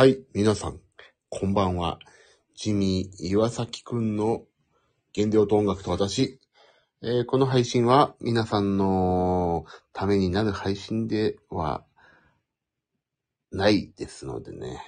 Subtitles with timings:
[0.00, 0.80] はい、皆さん、
[1.28, 1.98] こんばんは。
[2.54, 4.44] ジミー岩崎くんの
[5.14, 6.40] 原料と音楽と私。
[7.02, 11.84] えーこの配信は皆さんのためになる配信では
[13.52, 14.82] ないですのでね。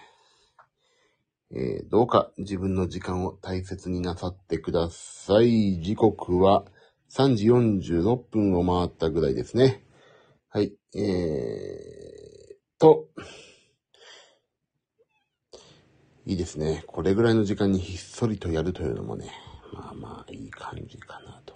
[1.51, 5.83] えーどうか自分の時間を大切になさってください。
[5.83, 6.65] 時刻は
[7.11, 9.85] 3時46分を回ったぐらいですね。
[10.49, 10.73] はい。
[10.97, 13.09] えーと、
[16.25, 16.85] いいですね。
[16.87, 19.33] これぐらいの時間にひっそりとやるというのもね、
[19.73, 21.55] まあまあいい感じかなと。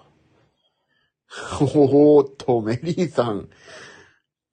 [1.62, 3.48] おーっと、メリーさん。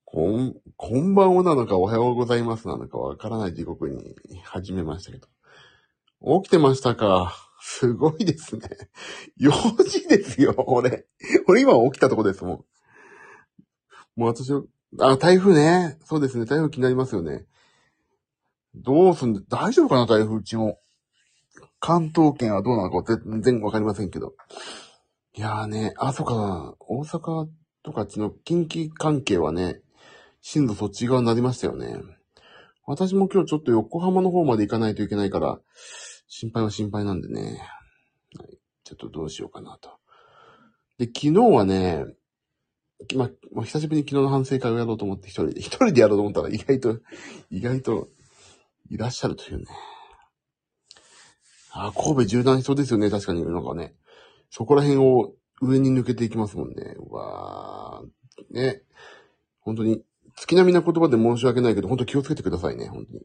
[0.05, 5.27] こん、こんばんはなのかおはようございますなのかわからない時刻に始めましたけど。
[6.41, 8.70] 起きてましたかすごいですね。
[9.41, 11.08] 4時ですよ、俺。
[11.48, 12.66] 俺今起きたとこですもん。
[14.16, 14.61] もう私は、
[15.00, 15.98] あ、台風ね。
[16.05, 17.45] そうですね、台風気になりますよね。
[18.75, 20.79] どうすんで、大丈夫かな、台風うちも。
[21.79, 24.33] 関東圏はどうなのか全然わかりませんけど。
[25.35, 26.75] いやーね、あ、そうかな。
[26.80, 27.47] 大阪
[27.83, 29.81] とかちの近畿関係はね、
[30.41, 31.97] 進路そっち側になりましたよね。
[32.85, 35.59] 私も今日ちょっと横浜の方まで行かないといけないから、
[36.27, 37.61] 心配は心配なんでね。
[38.37, 39.89] はい、ちょっとどうしようかなと。
[40.97, 42.05] で、昨日はね、
[43.15, 46.99] ま、ま久しぶりに昨日の反省会をやろうと思って一人で、一人でやろうと思ったら意外と、
[47.49, 48.08] 意外と
[48.94, 49.66] いらっしゃるというね。
[51.72, 53.44] あ、神戸縦断しそうですよね、確かに。
[53.44, 53.95] なんかね。
[54.52, 56.94] そこら辺を上に抜けていきますもんね。
[56.97, 58.53] うわー。
[58.53, 58.83] ね。
[59.61, 60.03] 本当に、
[60.36, 63.19] 月並みな言葉で申し訳ないけど、本当気をつけてくださいね、本当に。
[63.19, 63.23] い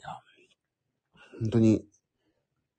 [0.00, 0.10] や、
[1.40, 1.84] 本当に、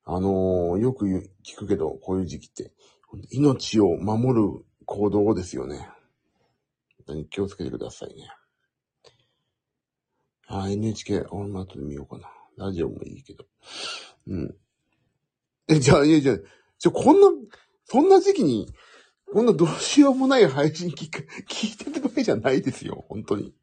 [0.06, 2.72] あのーよく聞くけど、こういう時期って、
[3.30, 5.90] 命を守る行動ですよね。
[7.00, 8.30] 本当に気をつけてくださいね。
[10.52, 12.30] あ、NHK、あ、ま後で見ようかな。
[12.58, 13.46] ラジオもいいけど。
[14.28, 14.56] うん。
[15.70, 17.28] え、じゃあ、いやいや、じゃこんな、
[17.86, 18.68] そんな時期に、
[19.32, 23.54] こんなどうしようもない配信聞く、 聞いてる場合じゃないですよ、本当に。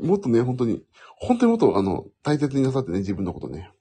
[0.00, 0.84] もっとね、本当に、
[1.16, 3.72] 本当にもっと、あの、大切になさってね、自分のことね。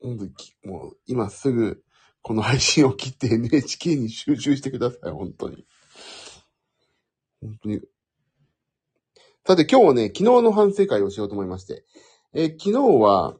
[0.00, 0.32] 本当に、
[0.64, 1.82] もう、今すぐ、
[2.20, 5.66] この配信を切って NHK に集中してください、本当に。
[7.40, 7.80] 本当に。
[9.46, 11.84] さて、今日はね、昨日の反省会をしようと思いまして。
[12.32, 13.36] えー昨日は、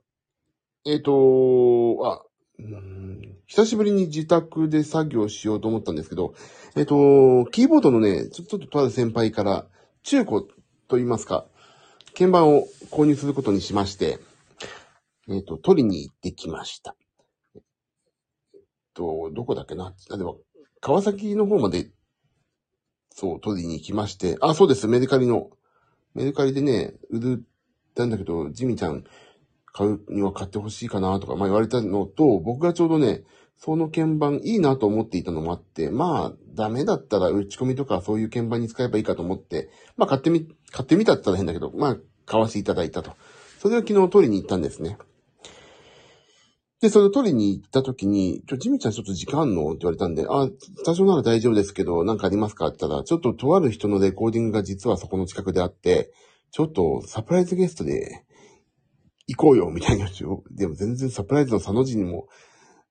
[0.84, 1.12] えっ、と
[2.04, 2.22] あ、
[2.58, 6.34] うーん久しぶりに自宅で作業しようと思ったんですけど、
[6.76, 9.66] えっ、と、キーボードのね、ちょっととある先輩から、
[10.02, 10.42] 中古
[10.88, 11.46] と言いますか、
[12.12, 14.18] 鍵盤を購入することにしまして、
[15.30, 16.96] えっ、と、取りに行ってきました。
[17.54, 17.62] えっ
[18.92, 19.94] と、どこだっけな？
[20.10, 20.36] あ、でも、
[20.82, 21.90] 川崎の方まで、
[23.08, 25.48] そう、取りに行きまして、あ、そうです、メルカリの。
[26.14, 27.44] メルカリでね、売る
[27.94, 29.04] たんだけど、ジミちゃん
[29.72, 33.22] 買うには買ってほしいかなとか、まあ言われたのと、僕がちょうどね、
[33.56, 43.12] その鍵盤いいなと思っていたのもあって、まあ、ダメだったら打ち込みとかそういう鍵盤に使えばいいかと思って、まあ買ってみ、買ってみたって言ったら変だけど、まあ買わせていただいたと。
[43.58, 44.98] それを昨日取りに行ったんですね。
[46.84, 49.70] で、それを取りに行った時に、ちょ、ジミちゃんちょっと時間あんの？
[49.70, 50.50] って言われたんで、あ、
[50.84, 52.66] 多少なら大丈夫ですけど、なんかありますか？
[52.66, 56.12] って言ったら、ちょっととある人のレコーディングが実はそこの近くであって、
[56.50, 58.26] ちょっとサプライズゲストで
[59.26, 60.10] 行こうよ、みたいな。
[60.50, 62.28] でも全然サプライズの佐の字にも、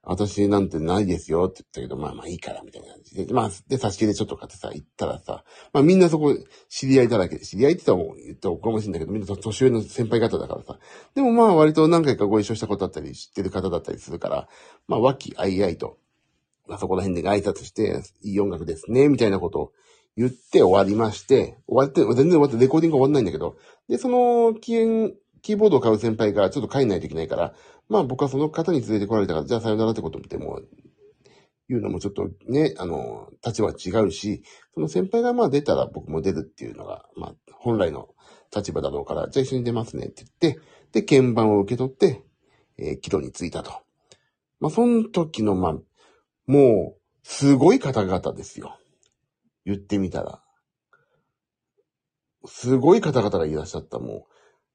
[0.06, 3.34] 私なんてないですよって言ったけど、まあまあいいから、みたいな感じで。
[3.34, 6.36] まあ、で、差し入れちょっと買ってさ、行ったらさ、まあみんなそこ
[6.68, 10.78] 知り合いだらけで、知り合いって言ったら言ったらおこがましいんだけど、みんな年上の先輩方だからさ。
[11.16, 14.50] でもまあ割と何回かご一緒したことあったり、知ってる方だったりするから、
[14.88, 15.98] まあ和気あいあいと、
[16.68, 19.72] まあそこら辺で挨拶して、いい音楽ですね、みたいなことを
[20.18, 23.56] 言って終わりまして、終わって、全然終わってレコーディング終わんないんだけど、
[23.88, 27.54] で、その、キーキーボードを買う先輩がちょっと帰んないといけないから、
[27.90, 30.62] まあ僕はその方に連れてこられたから、じゃあさよならってことでも、
[31.70, 34.44] 言うのもちょっとね、あの、立場違うし、
[34.74, 38.10] その先輩がまあ出たら僕も出るっていうのが、まあ本来の
[38.56, 40.62] 立場だろうから、じゃあ一緒に出ますねって言って、
[40.94, 42.24] で、鍵盤を受け取って、
[42.78, 43.72] えー、帰路に着いたと。
[44.62, 45.74] まあその時の、まあ、
[46.46, 48.78] もう、すごい方々ですよ。
[49.66, 50.42] 言ってみたら。
[52.46, 54.33] すごい方々がいらっしゃった、もう。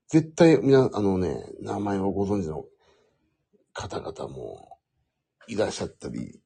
[0.09, 2.65] 絶対、みな、あのね、名前をご存知の
[3.75, 4.79] 方々も
[5.47, 6.41] いらっしゃったり、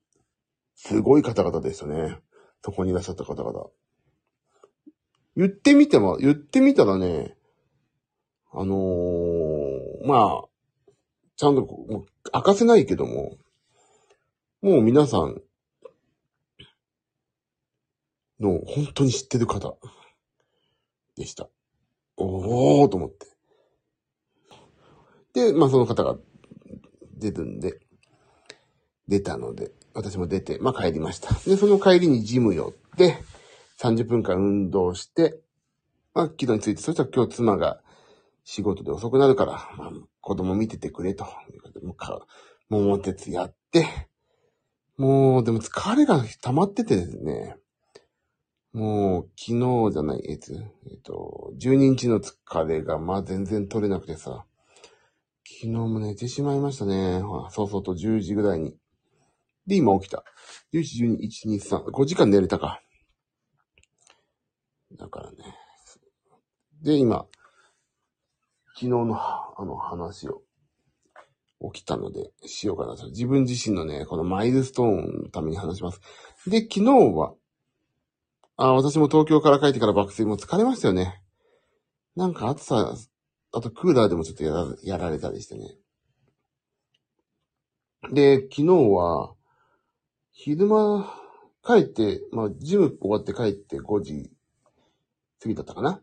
[0.74, 2.18] すごい方々でしたね。
[2.64, 3.66] そこにいらっしゃった方々。
[5.36, 7.36] 言ってみても、言ってみたらね、
[8.52, 10.44] あのーまあ、
[11.36, 13.38] ちゃんと、もう明かせないけども、
[14.60, 15.40] もう皆さん
[18.40, 19.76] の本当に知ってる方
[21.16, 21.48] でした。
[22.16, 23.31] おーと思って。
[25.34, 26.16] で、まあその方が
[27.18, 27.78] 出るんで、
[29.08, 31.34] 出たので、私も出て、まあ帰りました。
[31.48, 33.16] で、その帰りにジム寄って、
[33.78, 35.40] 30分間運動して、
[36.14, 37.80] まあ軌道について、そしたら今日妻が
[38.44, 41.24] 仕事で遅くなるから、まあ子供見ててくれと。
[41.82, 42.26] もうか、
[42.68, 43.86] 桃鉄やって、
[44.96, 47.56] もう、でも疲れが溜まっててですね、
[48.72, 49.52] もう、昨
[49.88, 50.54] 日じゃない、えつ、
[50.90, 54.46] えっと、12日の疲れが、まあ全然取れなくてさ、
[55.60, 57.20] 昨日も寝てしまいましたね。
[57.20, 58.76] ほらそうそうと10時ぐらいに。
[59.66, 60.24] で、今起きた。
[60.72, 62.82] 11、12、1、2、3、5時間寝れたか。
[64.96, 65.38] だからね。
[66.82, 67.26] で、今、
[68.74, 70.42] 昨日の、あの話を、
[71.72, 73.08] 起きたので、しようかなと。
[73.10, 76.00] 自分自身のね、このマイルストーンのために話します。
[76.48, 77.34] で、昨日は、
[78.56, 81.22] あ、私も東京から帰ってから爆睡も疲れましたよね。
[82.16, 82.96] なんか暑さ、
[83.52, 85.76] あとクーラーでもちょっとやらやられたりしてね。
[88.10, 89.34] で、昨日は、
[90.32, 91.14] 昼間、
[91.64, 94.30] 帰って、まあ、ジム終わって帰って5時
[95.40, 96.00] 過ぎだったかな。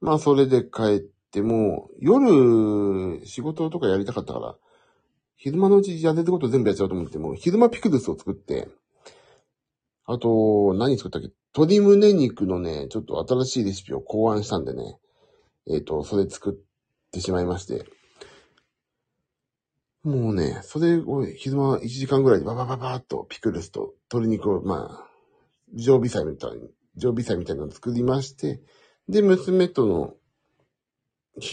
[0.00, 4.56] まあ、それで帰っても、夜、仕事とかやりたかったから、
[5.36, 8.68] 昼間のうちやれること全部やっちゃおうと思って、もう昼間ピクルスを作って、
[10.06, 11.30] あと、何作ったっけ？
[11.56, 14.98] 鶏胸肉のね、ちょっと新しいレシピを考案したんでね、
[15.68, 17.84] えっ、と、それ作ってしまいまして。
[20.02, 25.08] もうね、それを昼間1時間ぐらいでババババーっとピクルスと鶏肉を、まあ、
[25.74, 28.60] 常備菜みたいに、常備菜みたいなのを作りまして、
[29.08, 30.14] で、娘との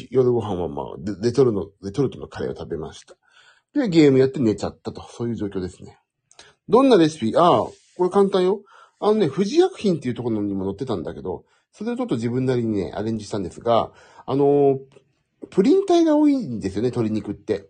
[0.10, 0.86] 夜ご飯はまあ、
[1.22, 3.16] レトルの、レトルトのカレーを食べました。
[3.74, 5.02] で、ゲームやって寝ちゃったと。
[5.10, 5.98] そういう状況ですね。
[6.68, 7.34] どんなレシピ？
[7.38, 7.60] ああ、
[7.98, 8.62] これ簡単よ。
[9.00, 13.92] あのね、富士薬品っていうところにも載ってたんだけど、それをちょっと自分なりにね、アレンジしたんですが、
[14.26, 14.78] あのー
[15.50, 17.70] プリン体が多いんですよね、鶏肉って。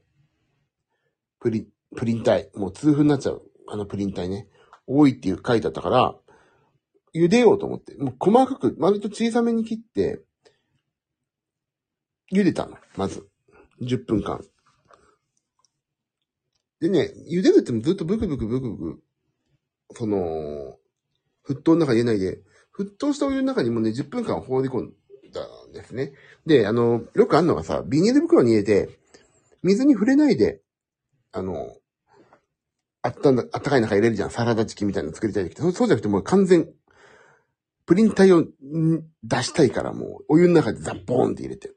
[1.39, 2.49] プリ、プリン体。
[2.55, 3.41] もう痛風になっちゃう。
[3.67, 4.47] あのプリン体ね。
[4.87, 6.15] 多いっていう書いてあったから、
[7.15, 7.95] 茹でようと思って。
[7.95, 10.21] もう細かく、割と小さめに切って、
[12.31, 12.77] 茹でたの。
[12.97, 13.27] まず。
[13.81, 14.43] 10分間。
[16.79, 19.03] でね、茹でるってもずっとブクブクブクブク、
[19.93, 20.77] その、
[21.47, 22.41] 沸騰の中入れないで、
[22.77, 24.93] 沸騰したお湯の中にもね、10分間放り込ん
[25.33, 26.13] だんですね。
[26.45, 28.89] で、あの、よくあるのがさ、ビニール袋に入れて、
[29.63, 30.61] 水に触れないで、
[31.31, 31.75] あの、
[33.01, 34.31] あったんだ、あったかい中入れるじゃん。
[34.31, 35.61] サラダチキンみたいなの作りたい時って。
[35.61, 36.69] そうじゃなくてもう完全、
[37.85, 38.45] プリン体を
[39.23, 41.71] 出したいからもう、お湯の中でザッボーンって入れて。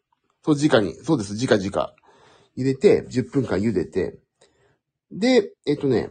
[0.45, 1.95] そう、直に、そうです、直々。
[2.57, 4.19] 入れて、10分間茹でて、
[5.11, 6.11] で、えっ、とね、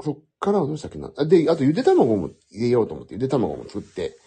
[0.00, 1.08] そっからはどうしたっけな。
[1.24, 4.18] で、あとゆで卵も入れようと思って、ゆで卵も作って、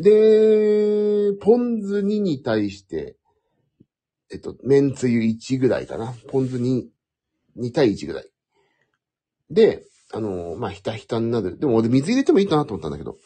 [0.00, 3.16] で、ポン酢2に対して、
[4.32, 6.12] えっと、麺つゆ1ぐらいかな。
[6.28, 6.84] ポン酢2、
[7.58, 8.28] 2対1ぐらい。
[9.50, 11.58] で、あのまあ、ひたひたになる。
[11.58, 13.18] でも俺水入れてもいいかなと思ったんだけど。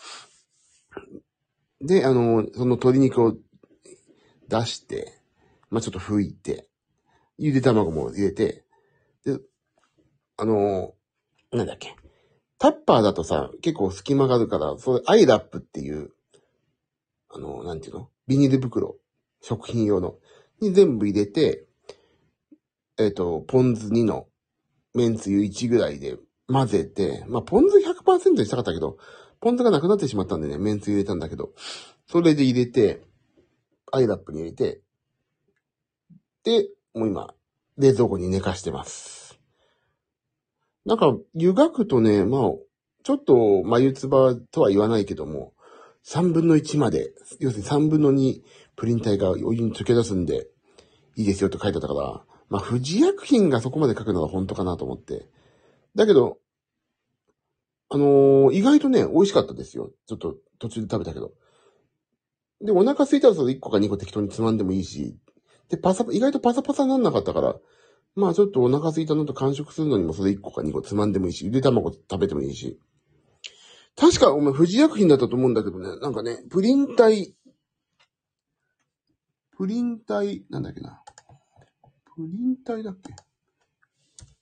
[1.80, 3.34] で、あのその鶏肉を
[4.48, 5.14] 出して、
[5.70, 6.68] まあ、ちょっと拭いて、
[7.38, 8.64] ゆで卵も入れて、
[9.24, 9.38] で、
[10.36, 10.95] あの
[11.56, 11.96] なんだっけ？
[12.58, 16.10] タッパーだとさ、結構隙間があるから、それ、アイラップっていう、
[17.28, 18.08] あの、なんていうの？
[18.26, 18.96] ビニール袋。
[19.42, 20.16] 食品用の。
[20.60, 21.66] に全部入れて、
[22.98, 24.26] えっ、と、ポン酢2の、
[24.94, 26.16] 麺つゆ1ぐらいで
[26.48, 28.96] 混ぜて、まあ、ポン酢100%にしたかったけど、
[29.40, 31.52] ポン酢がなくなってしまったんでね、麺つゆ入れたんだけど、
[32.06, 33.02] それで入れて、
[33.92, 34.80] アイラップに入れて、
[36.44, 37.34] で、もう今、
[37.76, 39.25] 冷蔵庫に寝かしてます。
[40.86, 42.40] なんか、湯がくとね、まあ、
[43.02, 45.52] ちょっと、眉唾とは言わないけども、
[46.04, 48.40] 3分の1まで、要するに3分の2
[48.76, 50.46] プリン体がお湯に溶け出すんで、
[51.16, 55.26] いいですよと書いてあったから、まあ、富士薬品がそこまで書くのが本当かなと思って。
[55.96, 56.38] だけど、
[57.88, 59.90] あのー意外とね、美味しかったですよ。
[60.06, 61.32] ちょっと途中で食べたけど。
[62.60, 65.16] で、お腹空いたらそれ1個か2個適当につまんでもいいし、
[65.68, 67.56] で、パサ、意外とパサパサになんなかったから、
[68.16, 72.80] まあちょっとお腹空いたのと完食するのにもそれ1個か2個つまんでもいいし、ゆで卵食べてもいいし。
[73.94, 77.34] 確か、お前、富士薬品だったと思うんだけどね、なんかね、プリン体、
[79.56, 81.02] プリン体、なんだっけな。
[82.14, 83.14] プリン体だっけ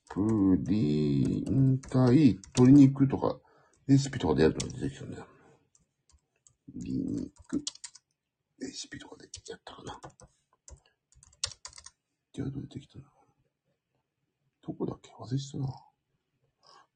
[0.09, 0.21] プ
[0.69, 3.39] リン体、鶏肉とか、
[3.87, 5.19] レシピとかでやると出てきたね。
[6.75, 7.65] 鶏肉、
[8.59, 10.01] レシピとかでやったかな。
[12.33, 13.14] じゃあ、どう出てきたの
[14.67, 15.11] どこだっけ？
[15.19, 15.67] 忘れしたな。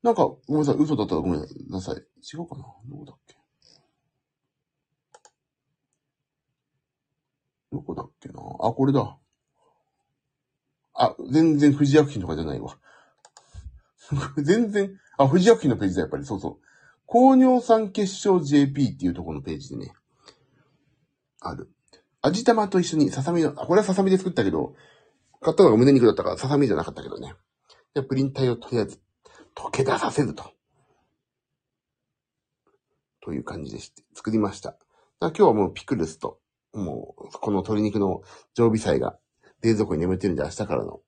[0.02, 0.76] なんか、ごめんなさい。
[0.76, 1.96] 嘘だったらごめんなさい。
[1.96, 2.64] 違うかな？
[2.86, 3.36] どこだっけ？
[7.72, 8.40] どこだっけな？
[8.60, 9.18] あ、これだ。
[10.94, 12.78] あ、全然富士薬品とかじゃないわ。
[14.42, 16.24] 全然、あ、富士薬品のページだ、やっぱり。
[16.24, 16.66] そうそう。
[17.04, 19.92] 高尿酸結晶 JP っていうところのページでね、
[21.40, 21.70] ある。
[22.20, 24.74] 味玉と一緒にささみの、あ、これはささみで作ったけど、
[25.40, 27.34] 買ったのが胸肉だったからささみじゃなかったけどね。
[27.94, 29.00] で、プリン体をとりあえず
[29.54, 30.52] 溶け出させると。
[33.20, 34.76] という感じでして、作りました。
[35.20, 36.38] 今日はもうピクルスと、
[36.72, 38.22] もう、この鶏肉の
[38.54, 39.18] 常備菜が
[39.62, 41.00] 冷蔵庫に眠ってるんで明日からの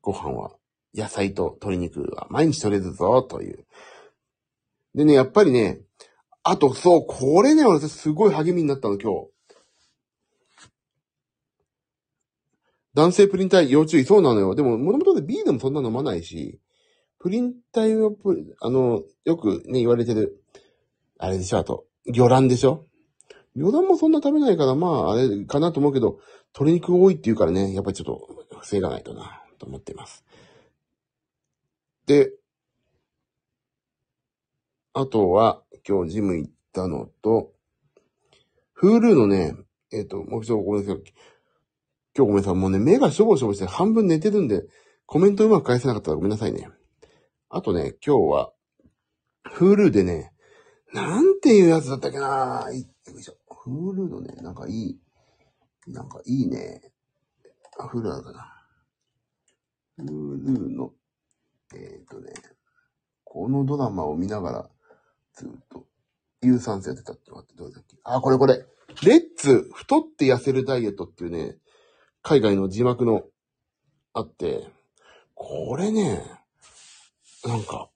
[0.00, 0.56] ご飯は
[0.94, 3.66] 野菜と鶏肉は毎日取れるぞ、という。
[4.94, 5.80] でね、やっぱりね、
[6.42, 9.35] あとそう、これね、俺すごい励みになったの、今日。
[12.96, 14.54] 男性プリン体要注意、そうなのよ。
[14.54, 16.58] でも、もともと B でもそんな飲まないし、
[17.18, 18.10] プリン体は、
[18.62, 20.42] あの、よくね、言われてる、
[21.18, 22.86] あれでしょ、あと、魚卵でしょ
[23.54, 26.20] 魚卵もそんな食べないから、まあ、あれかなと思うけど、
[26.54, 30.24] 鶏肉多いって言うからね、やっぱりちょっと防がないとな、と思っています。
[32.06, 32.32] で、
[34.94, 37.52] あとは、今日ジム行ったのと、
[38.80, 39.54] Hulu のね、
[39.92, 41.02] えっ、ー、と、もう一度ごめんなさい。
[42.16, 42.54] 今日ごめんなさい。
[42.54, 44.64] もうね、目がしょぼしょぼして半分寝てるんで、
[45.04, 46.68] コメントうまく返せなかったらごめんなさいね。
[47.50, 48.52] あとね、今日は、
[49.58, 50.32] Hulu でね、
[50.94, 53.36] なんていうやつだったっけなよいしょ。
[53.48, 54.98] Hulu のね、なんかいい、
[55.88, 56.90] なんかいいね。
[57.78, 58.52] あ、Hulu だかな。
[60.00, 60.92] Hulu の、
[61.74, 62.32] えっ、ー、とね、
[63.24, 64.70] このドラマを見ながら、
[65.34, 65.86] ずっと、
[66.40, 67.98] 有酸素やってたってのがあって、どうだっけ？
[68.04, 68.64] あ、これこれ。
[69.04, 71.58] レッツ、太って痩せるダイエットっていうね、
[72.28, 73.22] 海外の字幕の、
[74.12, 74.66] あって、
[75.34, 76.24] これね、
[77.44, 77.88] なんか、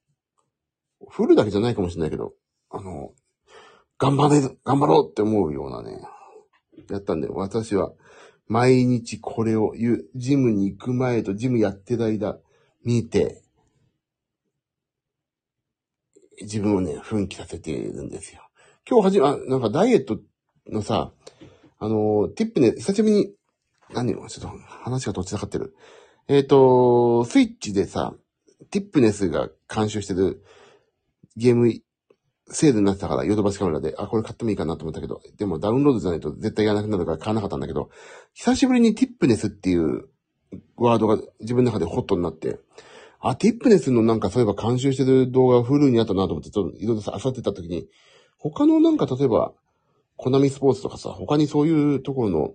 [1.09, 2.35] フルだけじゃないかもしれないけど、
[2.71, 3.11] あの、
[3.99, 6.01] 頑張れ、頑張ろうって思うようなね、
[6.89, 7.91] やったんで、私は、
[8.47, 12.39] 毎日これを言う、ジムに行く前とジムやってる間、
[12.85, 13.43] 見て、
[16.41, 18.49] 自分をね、奮起させているんですよ。
[18.89, 20.21] 今日はじめ、なんかダイエット
[20.69, 21.11] のさ、
[21.81, 23.35] あの、ティップね、久しぶりに、
[23.95, 25.75] 何を、ちょっと話がどっちらかってる。
[26.29, 28.15] えっ、ー、と、スイッチでさ、
[28.71, 30.45] ティップネスが監修してる
[31.37, 31.73] ゲーム
[32.49, 37.91] セールになってたから、ヨドバシカメラで、あ、これ買ってもいいかなと思ったけど、でもダウンロードじゃないと絶対やらなくなるから買わなかったんだけど、
[38.35, 40.09] 久しぶりにティップネスっていう
[40.77, 42.59] ワードが自分の中でホットになって、
[43.21, 47.89] あ、ティップネスのなんかそういえば監修してる動画フルにあったなと思って、ちょっといろいろさ、漁ってた時に、
[48.39, 49.53] 他のなんか例えば、
[50.17, 52.55] コナミスポーツとかさ、他にそういうところの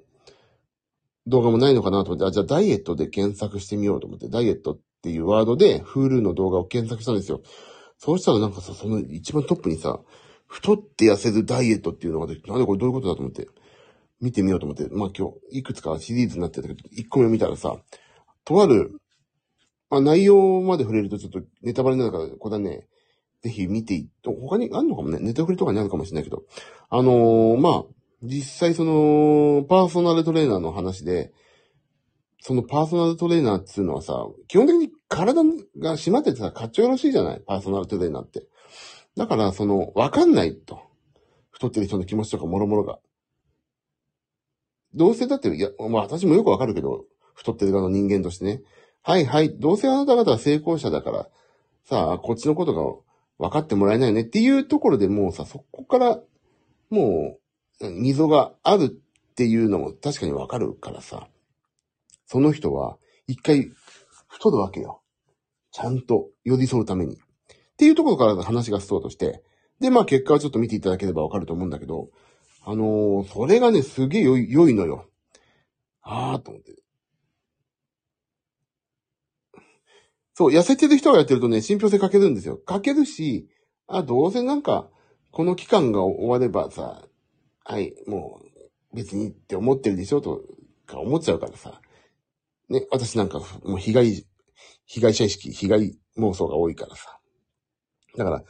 [1.27, 7.41] 動画もないのかなと思って、あ、じゃあダイエットで検索してみようと思って、ダイエットっていうワードで、フールの動画を検索したんですよ。
[7.97, 9.99] そうしたらなんかさ、その一番トップにさ、
[10.47, 13.47] 太って痩せるダイエットっていうのが出てなんでこれどういうことだと思って、
[14.21, 17.77] 見てみようと思って、まあ今日、いくつかシリーズになってたけど、1個目見たらさ、
[18.43, 18.99] とある、
[19.89, 22.87] まあ内容まで触れるとちょっとネタバレになるから、これはね、
[23.41, 26.43] ぜひ見てい、他にあんのかもね、ネタフリとかにあるかもしれないけど、
[26.89, 27.83] あのー、まあ、
[28.21, 31.33] 実際その、パーソナルトレーナーの話で、
[32.41, 37.41] そのパーソナルトレーナーっていうのはさ、基本的に体が締まっててさ、かっちょよろしいじゃない？
[37.45, 38.47] パーソナルトレーナーって。
[39.17, 40.81] だから、その、わかんないと。
[41.51, 42.99] 太ってる人の気持ちとかもろもろが。
[44.93, 48.61] どうせだって、いや、まあ私もよくわかるけど、太ってる側の人間としてね。
[49.01, 51.29] はいはい、どうせあなた方は成功者だから、
[51.83, 52.73] さあ、こっちのこと
[53.37, 56.19] が分かってもらえないよねっていうところでもうさ、そこから、
[56.89, 57.39] もう、
[57.81, 61.27] 溝があるっていうのも確かにわかるからさ、
[62.25, 63.71] その人は一回
[64.27, 65.01] 太るわけよ。
[65.71, 67.15] ちゃんと寄り添うために。
[67.15, 67.17] っ
[67.77, 69.43] ていうところから話がスタートして、
[69.81, 72.09] で、まあ結果はちょっと見ていただければわかると思うんだけど、
[72.65, 75.09] あのー、それがね、すげえ良い、良いのよ。
[76.01, 76.75] あーと思って。
[80.33, 82.57] そう、痩せてる人がやってるとね、信憑性かけるんですよ。
[82.57, 83.49] かけるし、
[83.87, 84.89] あ、どうせなんか、
[85.31, 87.03] この期間が終わればさ、
[87.65, 88.39] はい、も
[88.93, 90.43] う、別にって思ってるでしょと
[90.85, 91.81] か思っちゃうからさ。
[92.69, 94.25] ね、私なんか、もう被害、
[94.85, 97.19] 被害者意識、被害妄想が多いからさ。
[98.17, 98.43] だから、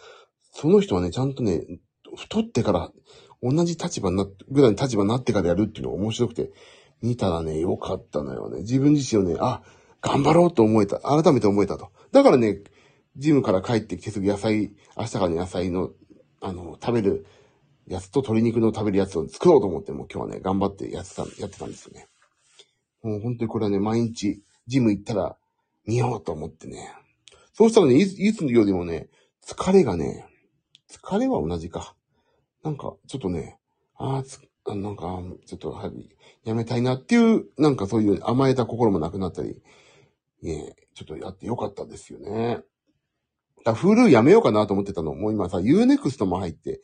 [0.52, 1.66] その人はね、ちゃんとね、
[2.16, 2.92] 太ってから
[3.42, 6.52] 同じ立場にな、ぐらいの立場になってからやるっていうのが面白くて、
[7.02, 8.60] 見たらね、良かったのよね。
[8.62, 9.62] 自分自身をね、あ、
[10.02, 11.00] 頑張ろうと思えた。
[11.00, 11.92] 改めて思えたと。
[12.12, 12.62] だからね、
[13.16, 15.92] ジムから帰ってきてすぐ野菜、明日からの野菜の、
[16.42, 17.26] あの、食べる
[17.88, 22.08] やつと鶏肉の食べるやつを作ろうと思って、もう今日はね、頑張ってやってた、やってたんですよね。
[23.04, 25.38] もう本当にこれはね、毎日、ジム行ったら
[25.86, 26.92] 見ようと思ってね。
[27.54, 29.10] そうしたらね、いつ、いつよりもね、
[29.46, 30.26] 疲れがね、
[30.90, 31.96] 疲れは同じか。
[32.64, 33.60] なんか、ちょっとね、
[33.98, 36.10] ああ、あなんか、ちょっと、やはり、
[36.44, 39.62] やめたいなっていう、なんかそういう甘えた心もなくなったり、
[40.42, 42.60] ねちょっとやってよかったですよね。
[43.64, 45.14] だフルやめようかなと思ってたの。
[45.14, 46.82] もう今さ、Unext も入って、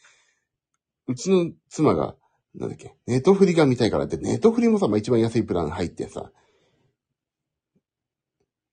[1.08, 2.16] うちの妻が、
[2.56, 6.32] なんだっけ、ネットフリが見たいからって、ネットフリもさ、まあ、一番安いプラン入ってさ、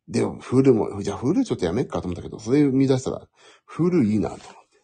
[0.09, 3.29] でも、フルも、じゃあフルちょっとやめっかと思ったけど、それ見出したら、
[3.67, 4.83] フルいいなと思って。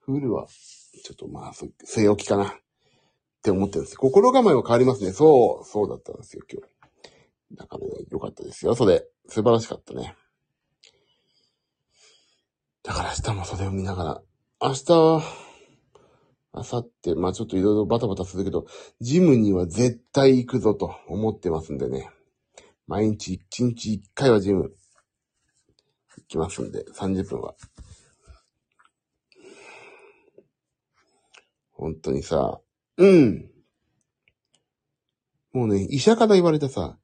[0.00, 2.52] フルは、ちょっとまあ、そ据え置きかなっ
[3.42, 3.96] て思ってるんです。
[3.96, 5.12] 心構えは変わりますね。
[5.12, 7.56] そう、そうだったんですよ、今日。
[7.56, 8.76] だからね、よかったですよ。
[8.76, 10.14] それ、素晴らしかったね。
[12.84, 14.22] だから明日もそれを見ながら、
[14.62, 15.49] 明日、
[16.52, 18.66] 明後日、まあちょっといろいろバタバタするけど、
[19.00, 22.10] ジムには絶対行くぞと思ってますんでね。
[22.86, 24.72] 毎日1日1回はジム
[26.16, 27.54] 行きますんで、30分は。
[31.70, 32.60] 本当にさ、
[32.96, 33.50] うん。
[35.52, 36.98] もうね、医者から言われたさ、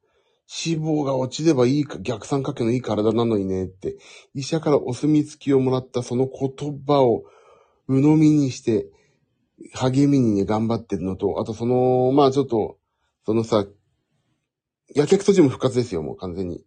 [0.48, 3.96] 脂肪が落ちればいいか、逆三角形のいい体なのにねって、
[4.34, 7.24] 医者からお墨付きをもらったその言葉を
[7.88, 8.88] 鵜呑みにして、
[9.74, 12.78] 励みにね、頑張ってるのと、あとその、まあちょっと、
[13.24, 13.66] そのさ、
[14.94, 16.64] やけくそジム復活ですよ、もう完全に。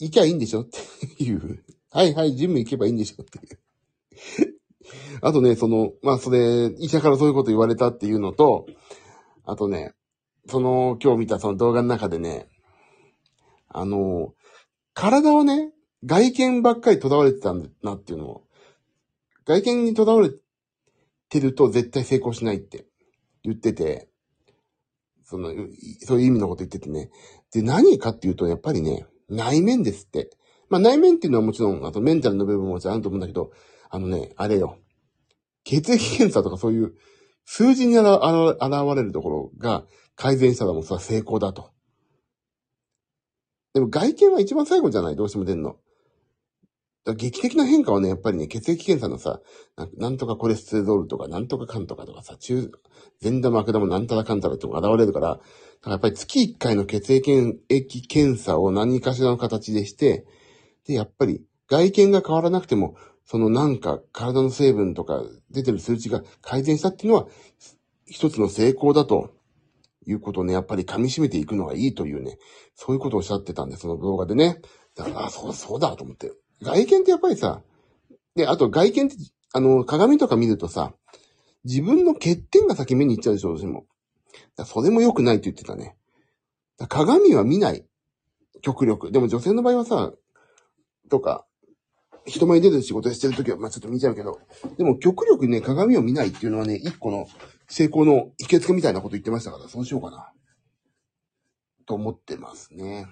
[0.00, 0.62] 行きゃいいんでしょ？
[0.62, 1.64] っていう。
[1.90, 3.22] はいはい、ジム行けばいいんでしょ？
[3.22, 3.58] っていう。
[5.22, 8.66] あとね、その、まあそれ、医者からそういうこと言われたっていうのと、
[9.44, 9.94] あとね、
[10.48, 12.48] その、今日見たその動画の中でね、
[13.68, 14.34] あの、
[14.94, 15.72] 体をね、
[16.04, 18.42] 外見ばっかり囚われてたんだなっていうのを、
[19.48, 20.30] 外見に囚われ
[21.30, 22.84] てると絶対成功しないって
[23.42, 24.10] 言ってて、
[25.24, 25.52] その、
[26.00, 27.10] そういう意味のこと言っててね。
[27.50, 30.30] で、何かっていうと、やっぱりね、内面ですって。
[30.68, 33.52] まあ内面っていうのはもちろん、あとメンタルの部分ももちろんあると思うんだけど、
[33.88, 34.78] あのね、あれよ。
[35.64, 36.94] 血液検査とかそういう
[37.44, 41.70] 数字にあらあら現れるところが改善したらもうそれは成功だと。
[43.74, 45.16] でも外見は一番最後じゃない？
[45.16, 45.76] どうしても出んの。
[47.08, 49.40] だ劇的な変化はね、やっぱりね、血液検査のさ、
[49.96, 52.70] なんとかコレステロールとか、なんとかかんとかとかさ、中、
[53.20, 55.42] 善玉悪玉なんたらかんたらって現れるから、だか
[55.84, 60.26] らやっぱり月1回の血液検査を何かしらの形でして、
[60.86, 62.94] で、やっぱり外見が変わらなくても、
[63.24, 67.28] そのなんか体の成分とか出てる数値が改善したっていうのは、
[68.04, 69.30] 一つの成功だと
[70.06, 72.36] いうことをね、やっぱり噛み締めていくのがいいというね、
[72.74, 74.60] そういうことをおっしゃってたんで、その動画でね。
[74.94, 76.32] だから、あ、そう、そうだと思って。
[76.62, 77.62] 外見ってやっぱりさ、
[78.34, 79.16] で、あと外見って、
[79.52, 80.92] あの、鏡とか見るとさ、
[81.64, 83.86] 自分の欠点が先目に行っちゃうでしょ、どうしても。
[84.56, 85.96] だそれも良くないって言ってたね。
[86.78, 87.84] だ鏡は見ない。
[88.62, 89.10] 極力。
[89.12, 90.12] でも女性の場合はさ、
[91.10, 91.46] とか、
[92.26, 94.38] 人前に出る仕事してるときは、まあちょっと見ちゃうけど、
[94.76, 97.26] でも極力ね、鏡を見ないっていうのはね、一個の
[97.68, 100.32] 成功の秘訣みたいなこと言ってましたから、そうしようかな。
[101.86, 103.06] と思ってますね。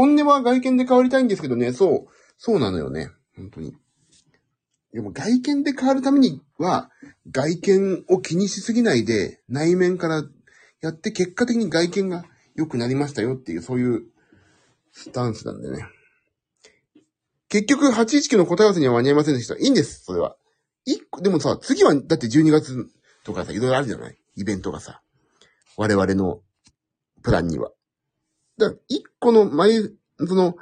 [0.00, 3.10] 本音は外見で変わりたいんですけどね、そう、そうなのよね。
[3.36, 3.76] 本当に。
[4.94, 6.90] でも外見で変わるためには、
[7.30, 10.24] 外見を気にしすぎないで、内面から
[10.80, 14.04] やって結果的に外見が良くなりましたよっていう、そういう
[14.92, 15.84] スタンスなんでね。
[17.50, 19.56] 結局、819の答え合わせには間に合いませんでした。
[19.56, 20.34] いいんです、それは。
[20.86, 22.88] 一個、でもさ、次は、だって12月
[23.22, 24.16] とかさ、いろいろあるじゃない？
[24.36, 25.02] イベントがさ。
[25.76, 26.40] 我々の
[27.22, 27.70] プランには。
[28.60, 29.80] だから、一個の前、
[30.18, 30.56] その、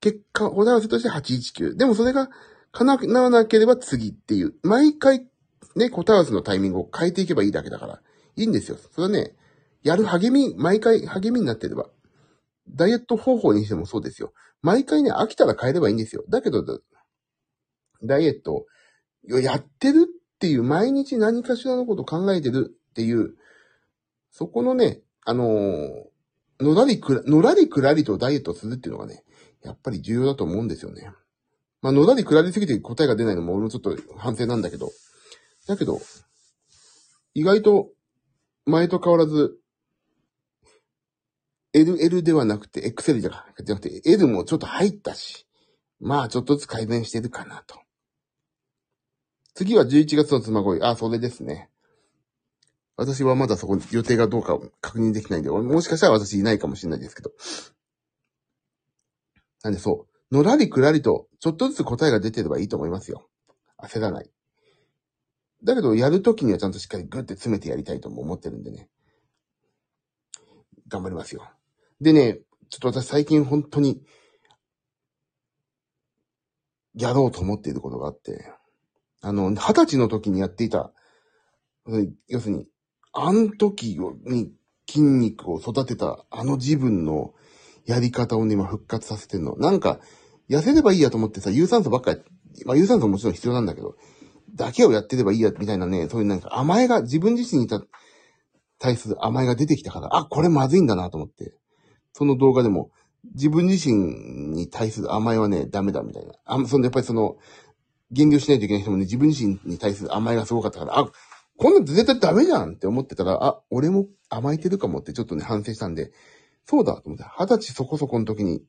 [0.00, 1.76] 結果、答え合わせとして819。
[1.76, 2.30] でもそれが
[2.70, 4.54] 叶わなければ次っていう。
[4.62, 5.26] 毎回、
[5.74, 8.00] ね、答え合わせのタイミングを変えていけばいいだけだから。
[8.36, 8.76] いいんですよ。
[8.76, 9.34] それはね、
[9.82, 11.88] やる励み、毎回励みになってれば。
[12.68, 14.32] ダイエット方法にしてもそうですよ。
[14.62, 16.24] 毎回ね、飽きたら変えればいいんですよ。
[16.28, 16.64] だけど、
[18.04, 18.66] ダイエット
[19.32, 23.34] をやってるっていう、毎日何かしらのこと考えてるっていう、
[24.30, 26.17] そこのね、あのー
[26.60, 29.22] のらりくら、のらりくらりとダイエットするっていうのがね、
[29.62, 31.10] やっぱり重要だと思うんですよね。
[31.80, 34.90] まあ、のらりくらりすぎて答えが出ないのも俺もちょっと反省なんだけど。
[35.66, 36.00] だけど、
[37.34, 37.90] 意外と
[38.66, 39.58] 前と変わらず、
[41.74, 45.46] LL ではなくて、XL じゃなくて、L もちょっと入ったし、
[46.00, 47.80] まあちょっとずつ改善してるかなと。
[49.54, 50.82] 次は11月の妻恋。
[50.82, 51.70] あ、それですね。
[52.98, 57.30] 私はまだそこに予定がどうか確認できないんで、もしかしたら私いないかもしれないですけど。
[59.62, 63.28] なんでそう、のらりくらりと、ちょっとずつ答えが出てればいいと思いますよ。
[63.78, 64.30] 焦らない。
[65.62, 68.88] だけど、やるときにはちゃんとしっかりグッて詰めてやりたいとも思ってるんでね。
[70.88, 71.48] 頑張りますよ。
[72.00, 74.02] でね、ちょっと私最近本当に、
[76.94, 78.52] やろうと思っていることがあって、
[79.20, 80.92] あの、二十歳の時にやっていた
[82.26, 82.66] 要するに、
[83.20, 84.52] あの時に
[84.88, 87.34] 筋肉を育てたあの自分の
[87.84, 89.56] やり方をね、今復活させてんの。
[89.56, 89.98] なんか、
[90.48, 92.20] 痩せればいいやと思ってさ、有酸素ばっかり、
[92.64, 93.96] まあ有酸素ももちろん必要なんだけど、
[94.54, 97.68] だけをやってればいいや、みたいなね、そういうなんか甘えが、自分自身に
[98.78, 101.54] 対する甘えが出てきたから、あ、これまずいんだなと思って。
[102.12, 102.90] その動画でも、
[103.34, 106.34] 自分自身に対する甘えはね、ダメだみたいな。
[106.44, 107.36] あ、そのやっぱりその、
[108.10, 111.10] 減量しないといけない人もね、自分自身に対する甘えがすごかったから、あ、
[111.58, 116.12] こんなん絶対ダメじゃんって思ってたら、あ、俺も甘えてるかもってちょっとね、反省したんで、
[116.64, 118.60] そうだと思って、二十歳そこそこの時に、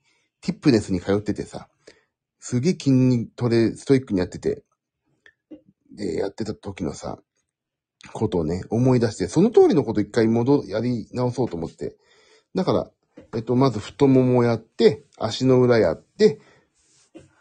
[0.41, 1.69] ティップネスに通っててさ、
[2.39, 4.63] すげえ筋トレ、ストイックにやってて、
[5.95, 7.19] で、やってた時のさ、
[8.13, 11.95] ことをね、思い出して、その通りのこと一回戻、やり直そうと思って。
[12.55, 12.91] だから、
[13.35, 16.39] えっと、まず太ももやって、足の裏やって、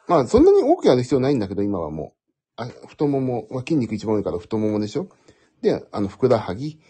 [0.08, 2.18] まあ、そんなに多くやる必要ないんだけど、今はもう。
[2.60, 5.08] あ太もも、まあ、筋肉一番多いから太ももでしょ？
[5.62, 6.80] で、あの、ふくらはぎ。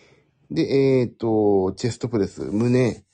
[0.51, 0.63] で、
[1.01, 3.05] えっ、ー、と、チェストプレス、胸、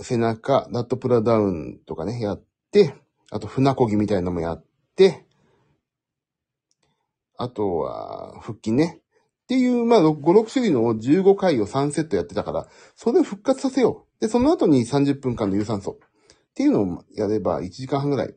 [0.00, 2.94] 背中、ナットプラダウンとかね、やって、
[3.30, 4.64] あと、船こぎみたいなのもやっ
[4.96, 5.26] て、
[7.36, 9.00] あとは、腹筋ね。
[9.44, 14.20] っていう、まあ、5、6種類の15回を3セットやってたから、それを復活させよう。
[14.20, 15.98] で、その後に30分間の有酸素。
[16.00, 18.34] っていうのをやれば1時間半ぐらい。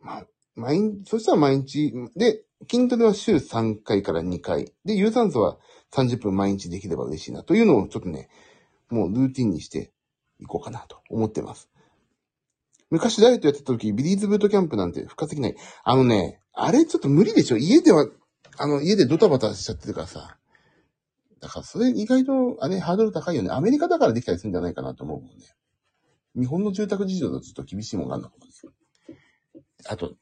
[0.00, 4.72] まあ、毎日、そしたら毎日、で、筋トレは週3回から2回。
[4.84, 5.58] で、有酸素は
[5.92, 7.42] 30分毎日できれば嬉しいな。
[7.42, 8.28] というのをちょっとね、
[8.90, 9.92] もうルーティンにして
[10.40, 11.70] いこうかなと思ってます。
[12.90, 15.56] 昔ダイエットやってた時、ビリーズブートキャンプなんて復活できない。
[15.84, 17.56] あのね、あれちょっと無理でしょ？
[17.56, 18.08] 家では、
[18.58, 20.36] あの、家でドタバタしちゃってるからさ。
[21.40, 23.50] だからそれ意外と、あれ、ハードル高いよね。
[23.50, 25.46] アメリカだからできたりするんじゃないかなと思うもんね。
[26.36, 28.72] 日本の住宅事情だとちょっと厳しいもんがあるのかもですよ。
[29.86, 30.14] あと、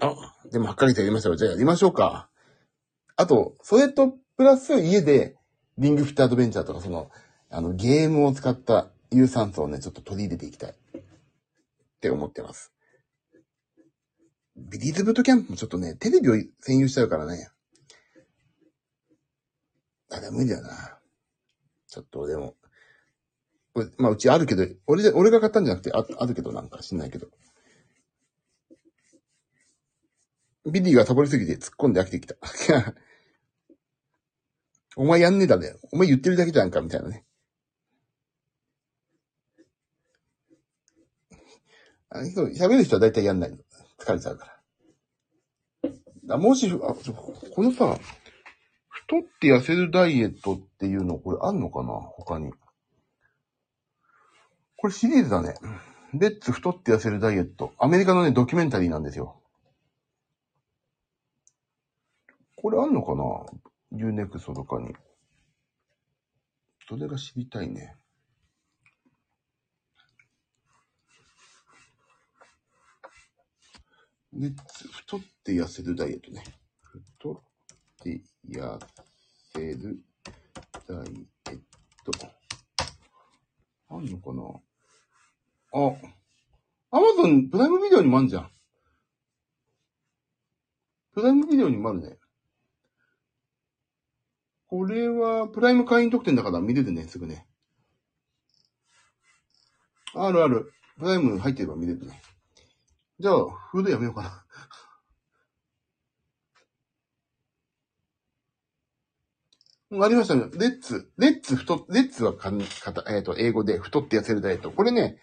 [0.00, 1.36] あ、でも、はっかりとやりましたよ。
[1.36, 2.28] じゃあやりましょうか。
[3.16, 5.36] あと、それと、プラス家で、
[5.78, 7.10] リングフィットアドベンチャーとか、その、
[7.50, 10.70] あの、ゲームを使った有酸素をね、ちょっと取り入れていきたい。
[10.70, 10.74] っ
[12.00, 12.72] て思ってます。
[14.56, 17.48] ビリーズブートキャンプもちょっとね、テレビを占有しちゃうからね。
[20.10, 20.98] あれ無理だよな。
[21.88, 22.54] ちょっとでも。
[23.98, 27.26] まあ、うちあるけど、俺で、俺が買ったんじゃなくて、ああるけどなんか知んないけど。
[30.66, 32.36] ビリーがサボりすぎて突っ込んで飽きてきた。
[34.96, 35.74] お前やんねえだね。
[35.92, 37.24] お前言ってるだけじゃんか、みたいなね。
[42.08, 43.58] あ喋る人は大体やんないの。
[43.98, 44.60] 疲れちゃうか
[46.30, 46.34] ら。
[46.36, 47.98] あもし、あ、このさ、
[48.88, 51.92] 太って痩せるダイエットっていうの、これあんのかな？
[51.92, 52.52] 他に。
[54.76, 55.54] これシリーズだね。
[56.14, 57.74] レッツ太って痩せるダイエット。
[57.78, 59.42] アメリカのね、ドキュメンタリーなんですよ。
[62.64, 63.24] これあんのかな
[63.92, 64.94] ?Unext とかに。
[66.88, 67.94] それが知りたいね。
[74.32, 76.42] レッツ、太って痩せるダイエットね。
[76.80, 77.42] 太っ
[78.02, 78.78] て痩
[79.52, 80.02] せる
[80.88, 80.98] ダイ
[81.50, 81.60] エッ
[82.02, 82.12] ト。
[83.90, 84.42] あんのかな？
[85.74, 85.92] あ、
[86.96, 88.50] アマゾンプライムビデオにもあんじゃん。
[91.12, 92.16] プライムビデオにもあるね。
[94.74, 97.46] これは、プライム会員特典だから見れるね、すぐね。
[100.16, 100.72] あるある。
[100.98, 102.20] プライム入ってれば見れるね。
[103.20, 104.44] じゃあ、フードやめようか
[109.92, 110.04] な。
[110.04, 110.46] ありましたね。
[110.54, 114.72] レッツ、レッツ太、レッツはかん、かた、えっ、ー、と、英語で太って痩せるダイエット。
[114.72, 115.18] これね、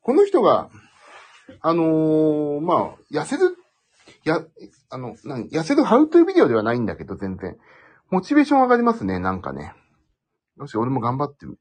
[0.00, 0.70] この人が、
[1.60, 3.56] あのー、まあ、痩せる、
[4.22, 4.44] や、
[4.90, 7.58] あの、何、痩せるハウトゥービデオではないんだけど、全然。
[8.12, 9.72] モチベーション上がりますね、なんかね。
[10.58, 11.56] よし、俺も頑張ってみ、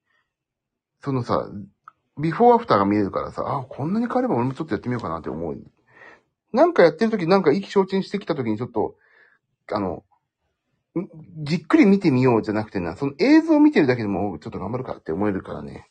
[0.99, 1.49] そのさ、
[2.19, 5.57] ビフォーアフターが見えるからさ、あ、こんなに変われば俺もちょっとやってみようかなって思う。
[6.51, 8.95] なんかやってる時、なんか意気消沈してきた時にちょっと、
[9.71, 10.03] あの、
[11.43, 15.89] じっくり見てみようじゃなくてな、その映像を見てるだけでもちょっと頑張るかって思えるからね、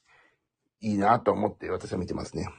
[0.82, 2.50] いいなと思って私は見てますね。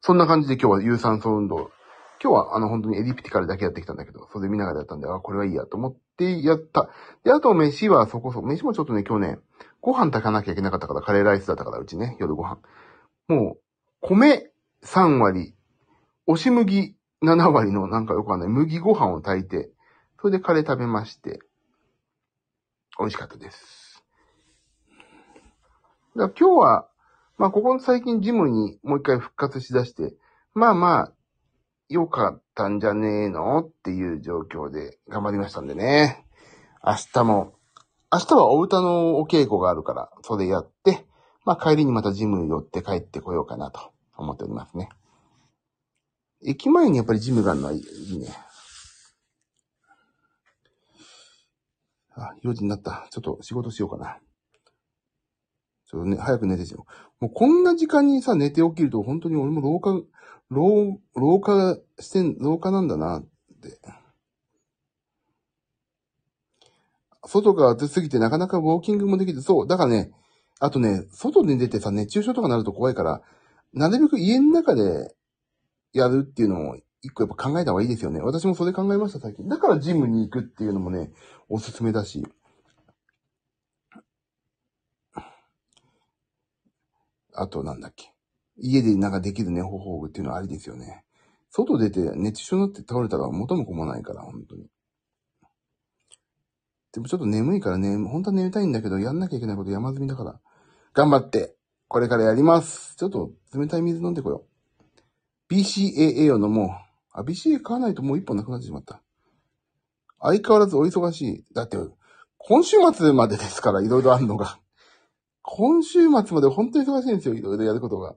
[0.00, 1.70] そんな感じで今日は有酸素運動
[2.24, 6.88] 今日はあの本当にエリプティカルだけやってきたんだけど、それ見ながらやったんで、あ、これはいいやと思ってやった。
[7.22, 9.38] で、あと飯はそこそこ、飯もちょっとね、今日ね、
[9.82, 12.60] ご飯炊かなきゃいけなかったから、カレーライスだったから、うちね、夜ご飯。
[13.28, 13.60] もう、
[14.00, 14.50] 米
[14.82, 15.54] 3割、
[16.26, 19.70] 押し麦7割のなんかよくわかんない麦ご飯を炊いて、
[20.18, 21.40] それでカレー食べまして、
[22.98, 24.02] 美味しかったです。
[26.16, 26.88] だ今日は、
[27.36, 30.14] まあ、ここ最近ジムにもう一回復活しだして、
[30.54, 31.12] まあまあ、
[31.88, 36.24] 良かったんじゃねえのっていう状況で頑張りましたんでね。
[36.84, 37.54] 明日も、
[38.12, 41.06] 明日はお歌のお稽古があるから、それやって、
[41.44, 44.88] まあ帰りにまたジム寄って帰ってこようかなと思っておりますね。
[46.46, 48.28] 駅前にやっぱりジムがあるのはいいね。
[52.16, 53.08] あ、4時になった。
[53.10, 54.18] ちょっと仕事しようかな。
[55.86, 56.86] ちょっとね、早く寝てしよ
[57.20, 57.24] う。
[57.24, 60.02] もうこんな時間にさ、寝て起きると本当に俺も廊下、
[60.50, 63.22] 廊、廊下してん、廊下なんだなっ
[63.60, 63.78] て。
[67.26, 69.66] 外が暑すぎてなかなかウォーキングもできて、そう。
[69.66, 70.12] だからね、
[70.60, 73.22] あとね、外に出てさ、熱中症とかなると怖いから、
[73.72, 75.14] なるべく家の中で
[75.92, 78.20] やるっていうのも、一個やっぱ考えた方がいいですよね。
[78.20, 79.48] 私もそれ考えました、最近。
[79.48, 81.10] だからジムに行くっていうのもね、
[81.48, 82.26] おすすめだし。
[87.34, 88.12] あとなんだっけ。
[88.56, 91.04] 家でなんかできるね、方法っていうのはありですよね。
[91.50, 94.66] 外出て熱中症になって倒れたら元も子もないから、本当に。
[96.92, 100.40] でもちょっと眠いからね、本当は眠たいんだけど、やんなきゃいけないこと山積みだから、
[100.92, 101.56] 頑張って、
[101.88, 102.96] これからやります。
[102.96, 104.44] ちょっと冷たい水飲んでこよ
[105.50, 105.54] う。
[105.54, 106.68] BCAA を飲もう。
[107.10, 109.02] あ、BCA 買わないともう一本なくなってしまった。
[110.20, 111.44] 相変わらずお忙しい。
[111.54, 111.76] だって、
[112.38, 114.58] 今週末までですから、いろいろあるのが。
[115.46, 118.16] 今週末まで本当に忙しいんですよ、いろいろやることが。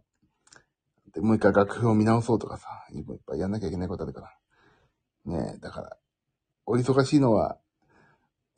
[1.13, 4.33] で、もう一回楽譜を見直そうとかさ、いっぱいやんなきゃいけないことあるから。
[5.25, 5.97] ねえ、だから、
[6.65, 7.57] お忙しいのは、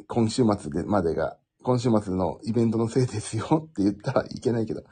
[0.08, 4.84] 今週末でまでが、今週末のイベントのせいですよ って言ったらいけないけど。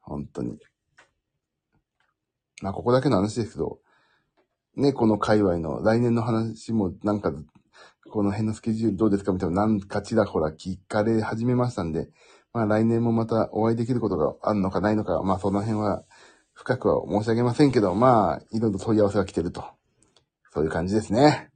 [0.00, 0.58] 本当に。
[2.60, 3.80] まあ、ここだけの話ですけど、
[4.74, 7.32] ね、この界隈の来年の話もなんか、
[8.12, 12.10] この辺のスケジュールどうですかみたいな、なんかちらほら聞かれ始めましたんで、
[12.52, 16.04] まあ来年もまたお会いできることがあるのかないのか、まあその辺は
[16.52, 19.64] 深くは申し上げませんけど、まあいろいろ問い合わせが来てると。
[20.52, 21.50] そういう感じですね。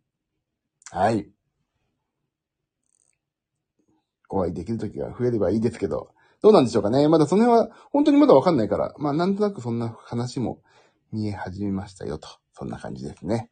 [0.90, 1.29] はい。
[4.31, 6.09] お会いできる時が増えればいいですけど、
[6.40, 7.07] どうなんでしょうかね。
[7.07, 10.62] まだその辺は本当にまだわかんないから、まあなんとなくそんな話も
[11.12, 12.29] 見え始めましたよと。
[12.55, 13.51] そんな感じですね。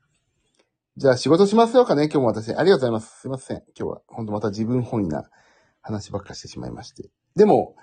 [0.96, 2.54] じゃあ仕事しますよかね今日も私。
[2.54, 3.22] ありがとうございます。
[3.22, 3.64] すいません。
[3.76, 5.24] 今日は本当また自分本位な
[5.82, 7.10] 話ばっかしてしまいまして。
[7.34, 7.74] でも、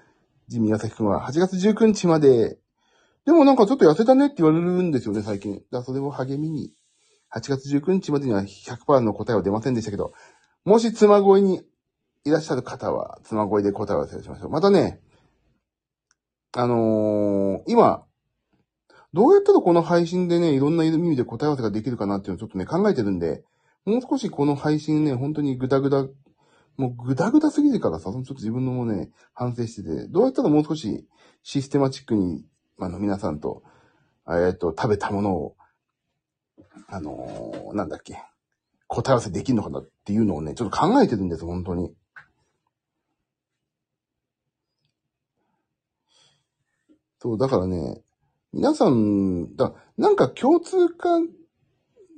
[0.47, 2.57] ジミーヤサキ君は8月19日まで、
[3.25, 5.55] でもなんかちょっと痩せたねって言われるんですよね、最近。
[5.55, 6.71] だからそれを励みに、
[7.35, 10.13] 8月19日までには100%の答えは出ませんでしたけど、
[10.63, 11.63] もし妻声に
[12.23, 14.49] いらっしゃる方は、妻声で答えを忘れしましょう。
[14.51, 15.01] またね、
[16.53, 18.05] あのー、今、
[19.13, 23.43] どうやったらこの配信でね、いろんな意味で答え合わせができるかなっていうのをちょっとね、考えてるんで、
[23.85, 26.07] もう少しこの配信ね、本当にグダグダ、
[26.77, 31.05] もうグダグダすぎるからさ、ちょっと自分のもね、反省してて、どうやったらもう少し
[31.43, 32.45] システマチックに、
[32.79, 33.63] あの、皆さんと、
[34.29, 35.55] えっと、食べたものを、
[36.87, 38.17] あのー、なんだっけ、
[38.87, 41.93] 答え合わせできるのかなっていうのをね、ちょっと考えてるんです、本当に。
[47.19, 48.01] そう、だからね、
[48.53, 51.23] 皆さん、だなんか共通化、い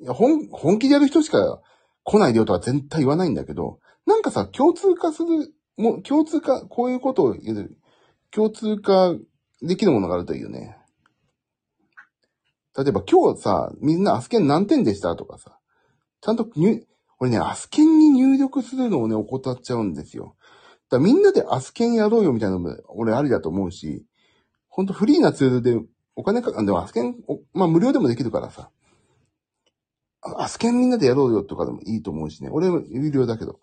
[0.02, 1.62] や本、本気でやる人しか
[2.04, 7.78] 来ないでよとは絶対言わないんだけど、なんかさ、共通化する、もう共通化、こういうことを言う、
[8.32, 9.16] 共通化
[9.62, 10.78] できるものがあるといいよね。
[12.76, 15.60] 例えば今日さ、みんなアスケン何点でしたとかさ、
[16.22, 16.86] ちゃんと入、
[17.20, 20.36] 俺ね、アスケンに入力するのをね、怠っちゃうんですよ。
[20.90, 24.06] だみんなでアスケンやろうよみたいなのも、俺ありだと思うし、
[24.68, 25.80] ほんとフリーなツールで
[26.16, 27.16] お金かか、でもアスケン、
[27.54, 28.70] まあ無料でもできるからさ。
[30.22, 32.50] アスケンみんなでやろうよとかでもいいと思うしね。
[32.52, 33.60] 俺は有料だけど。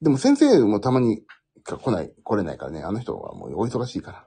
[0.00, 1.22] でも先生もたまに
[1.64, 2.82] 来ない、来れないからね。
[2.82, 4.26] あの人はもうお忙しいから。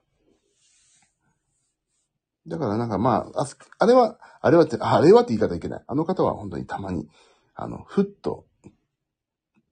[2.48, 3.48] だからなんかまあ、あ
[3.80, 5.84] あれは、あれはって、あれはって言い方いけない。
[5.88, 7.10] あの方は本当にたまに、
[7.56, 8.46] あの、ふっと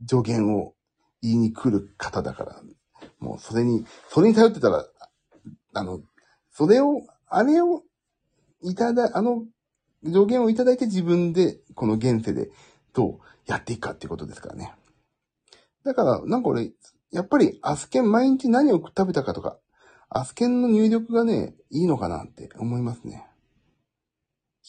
[0.07, 0.73] 助言を
[1.21, 2.61] 言いに来る方だから、
[3.19, 4.85] もうそれに、それに頼ってたら
[5.73, 6.01] あの、
[6.51, 7.83] それを、あれを
[8.61, 9.45] いただ、あの
[10.05, 12.49] 助言をいただいて自分で、この現世で
[12.93, 14.73] どうやっていくかっていうことですからね。
[15.83, 16.71] だから、なんか俺、
[17.11, 19.57] やっぱりアスケン毎日何を食べたかとか、
[20.09, 23.25] アスケンの入力がね、いいのかなって思いますね。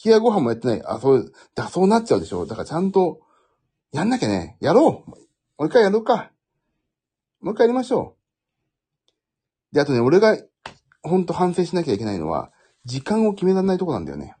[0.03, 0.81] 冷やご飯もやってない。
[0.85, 2.45] あ、そう、だ、そうなっちゃうでしょ。
[2.45, 3.21] だからちゃんと、
[3.91, 4.57] やんなきゃね。
[4.59, 5.15] やろうも
[5.59, 6.31] う一回やろうか。
[7.41, 8.17] もう一回やりましょ
[9.71, 9.75] う。
[9.75, 10.37] で、あとね、俺が
[11.07, 12.51] ほんと反省しなきゃいけないのは、
[12.83, 14.35] 時間を決められないとこなんだよね。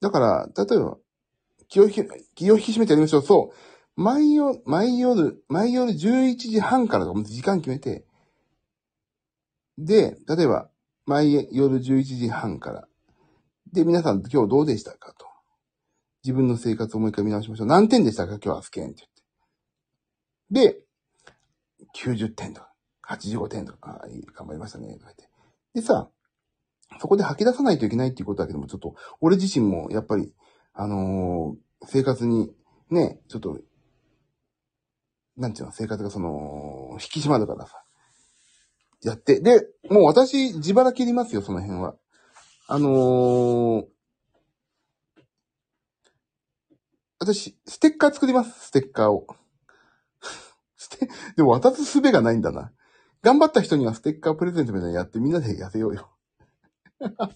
[0.00, 0.98] だから、例えば、
[1.68, 3.22] 気を引き、気を引き締めてやりましょう。
[3.22, 4.00] そう。
[4.00, 8.06] 毎夜、毎夜、毎夜11時半からとか時間決めて、
[9.78, 10.70] で、例えば、
[11.06, 12.88] 毎夜11時半から。
[13.72, 15.26] で、皆さん今日どうでしたかと。
[16.24, 17.66] 自分の生活をもう一回見直しましょう。
[17.66, 18.34] 何点でしたか？
[18.34, 19.04] 今日はスケンって
[20.50, 20.74] 言って。
[20.74, 20.80] で、
[21.94, 22.72] 90点とか、
[23.08, 25.28] 85点とか、あい頑張りましたね、とか言って。
[25.74, 26.08] でさ、
[27.00, 30.32] そこで吐き出さないといけないっていうことだけども、ちょっと、俺自身もやっぱり、
[30.72, 32.52] あのー生活に、
[32.90, 33.58] ね、ちょっと、
[35.36, 37.82] なんていうの、生活がその、引き締まるからさ。
[39.02, 39.40] やって。
[39.40, 41.94] で、もう私、自腹切りますよ、その辺は。
[42.68, 43.84] あのー、
[47.18, 49.26] 私、ステッカー作ります、ステッカーを。
[50.76, 52.72] ステ、でも渡す術がないんだな。
[53.26, 56.08] 頑張った人にはステッカープレゼントみたいなのやってみんなで痩せようよ。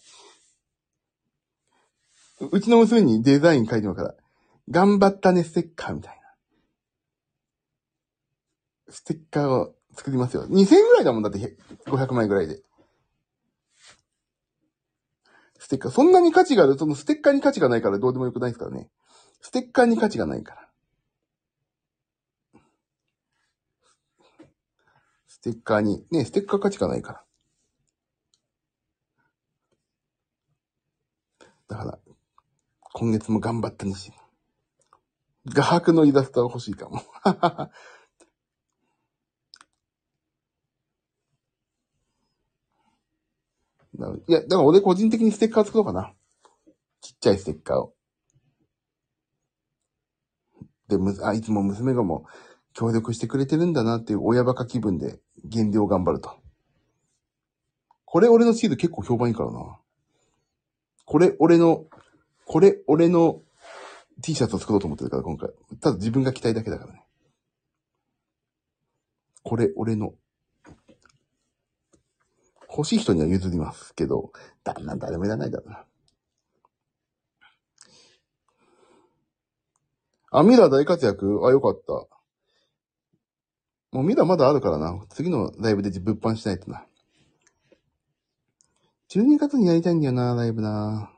[2.52, 4.18] うちの娘にデザイン書いてもらうから、
[4.68, 6.20] 頑張ったねステッカーみたい
[8.86, 8.92] な。
[8.92, 10.46] ステッカーを作りますよ。
[10.46, 12.62] 2000円ぐらいだもんだって、500枚ぐらいで。
[15.58, 18.88] ステッカー、そんなに価値がある、そのステッカーに価値がないからどうでもよくないですからね。
[19.40, 20.69] ステッカーに価値がないから。
[25.40, 27.24] ステッカーに、ね、ステッカー価値がないから。
[31.68, 31.98] だから、
[32.92, 34.12] 今月も頑張ったにしい。
[35.46, 37.00] 画伯のイラストは欲しいかも。
[44.28, 46.14] いや、だから俺個人的にステッカー作ろうかな。
[47.00, 47.94] ちっちゃいステッカーを。
[50.88, 52.30] で、む、あ、いつも娘がもう
[52.72, 56.38] 協力してくれてるんだなっていう親バカ気分で減量頑張ると。
[58.04, 59.78] これ俺のシール結構評判いいからな。
[61.04, 61.84] これ俺の、
[62.44, 63.42] これ俺の
[64.22, 65.50] T シャツを作ろうと思ってるから今回。
[65.80, 67.04] ただ自分が着たいだけだからね。
[69.42, 70.14] これ俺の。
[72.68, 74.30] 欲しい人には譲りますけど、
[74.62, 75.84] だんだん誰もいらないだろうな。
[80.30, 81.44] あ、ミラー大活躍？
[81.44, 82.19] あ、よかった。
[83.92, 85.04] もうミラーまだあるからな。
[85.08, 86.86] 次のライブで物販しないとな。
[89.10, 91.10] 12月にやりたいんだよな、ライブな。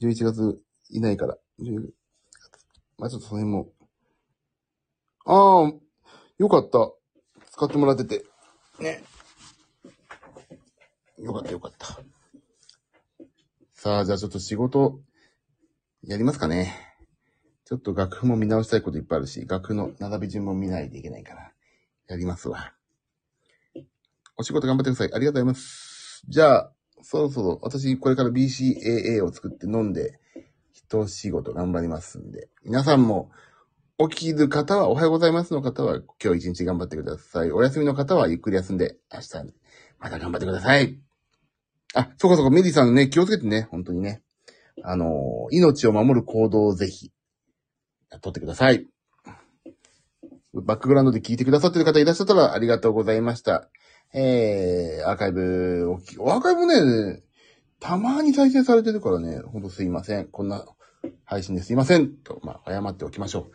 [0.00, 1.36] 11月いないから。
[1.60, 1.90] 10
[2.98, 3.68] まあちょっとその辺も。
[5.26, 5.72] ああ、
[6.38, 6.92] よかった。
[7.50, 8.24] 使ってもらってて。
[8.78, 9.02] ね。
[11.18, 11.98] よかったよかった。
[13.72, 15.00] さあ、じゃあちょっと仕事、
[16.04, 16.74] やりますかね。
[17.64, 21.53] ちょっと楽譜も見直したいこといっぱいあるし、楽譜の並び順も見ないといけないから、
[22.08, 22.72] やりますわ。
[24.36, 25.12] お仕事頑張ってください。
[25.12, 26.24] ありがとうございます。
[26.28, 30.18] じゃあ、そろそろ私これから BCAA を作って飲んで、
[30.72, 33.30] 一仕事頑張りますんで、皆さんも
[34.10, 37.52] 起きる方はおはようございますの方は今日一日頑張ってください。
[37.52, 39.52] お休みの方はゆっくり休んで、明日
[39.98, 40.98] また頑張ってください。
[41.94, 44.22] あ、そうかそうか、メディさんね、気をつけてね、本当にね。
[44.82, 47.12] あの、命を守る行動をぜひ、
[48.20, 48.86] 取ってください。
[50.62, 53.68] バックグラウンドで聞いてくださってる方いらっしゃったらありがとうございました。
[54.12, 57.22] えー、アーカイブ、おきアーカイブね、
[57.80, 60.28] たまに再生されてるからね、ほんとすいません。
[60.28, 60.64] こんな
[61.24, 62.14] 配信ですいません。
[62.16, 63.52] と、まあ、謝っておきましょう。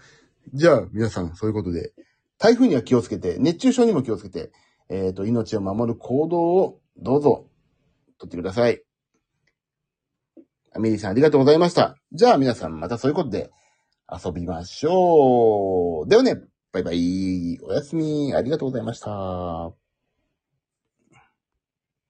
[0.54, 1.94] じゃあ、皆さん、そういうことで、
[2.38, 4.52] 台風には気をつけて、熱中症にも気をつけて、
[4.90, 7.48] えっ、と、命を守る行動をどうぞ、
[8.18, 8.84] とってください。
[10.76, 11.96] アメリーさんありがとうございました。
[12.12, 13.50] じゃあ皆さんまたそういうことで
[14.12, 16.10] 遊びましょう。
[16.10, 16.36] ではね、
[16.72, 17.60] バイバイ。
[17.62, 18.34] おやすみ。
[18.36, 19.89] ありがとうございました。